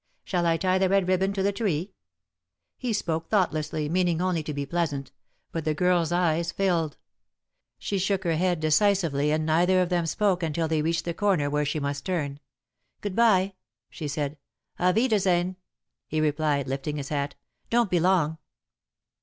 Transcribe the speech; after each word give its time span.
Shall 0.23 0.47
I 0.47 0.57
tie 0.57 0.79
the 0.79 0.89
red 0.89 1.07
ribbon 1.07 1.31
to 1.33 1.43
the 1.43 1.51
tree?" 1.51 1.91
He 2.75 2.91
spoke 2.91 3.29
thoughtlessly, 3.29 3.87
meaning 3.87 4.19
only 4.19 4.41
to 4.41 4.51
be 4.51 4.65
pleasant, 4.65 5.11
but 5.51 5.63
the 5.63 5.75
girl's 5.75 6.11
eyes 6.11 6.51
filled. 6.51 6.97
She 7.77 7.99
shook 7.99 8.23
her 8.23 8.35
head 8.35 8.59
decisively 8.59 9.29
and 9.29 9.45
neither 9.45 9.79
of 9.79 9.89
them 9.89 10.07
spoke 10.07 10.41
until 10.41 10.67
they 10.67 10.81
reached 10.81 11.05
the 11.05 11.13
corner 11.13 11.51
where 11.51 11.65
she 11.65 11.79
must 11.79 12.03
turn. 12.03 12.39
[Sidenote: 13.03 13.03
Waiting 13.03 13.03
for 13.03 13.03
Rosemary] 13.03 13.03
"Good 13.03 13.15
bye," 13.15 13.55
she 13.91 14.07
said. 14.07 14.37
"Auf 14.79 14.95
wiedersehen," 14.95 15.55
he 16.07 16.19
replied, 16.19 16.67
lifting 16.67 16.97
his 16.97 17.09
hat. 17.09 17.35
"Don't 17.69 17.91
be 17.91 17.99
long." 17.99 18.39